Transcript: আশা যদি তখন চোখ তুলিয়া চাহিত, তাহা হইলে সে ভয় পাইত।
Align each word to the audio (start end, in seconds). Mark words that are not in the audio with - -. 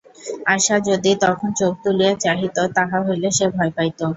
আশা 0.55 0.75
যদি 0.87 1.11
তখন 1.23 1.49
চোখ 1.59 1.73
তুলিয়া 1.83 2.13
চাহিত, 2.23 2.57
তাহা 2.75 2.97
হইলে 3.07 3.29
সে 3.37 3.45
ভয় 3.55 3.71
পাইত। 3.77 3.99